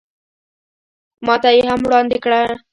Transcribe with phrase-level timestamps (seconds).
[1.25, 2.31] ماته یې هم وړاندې کړ.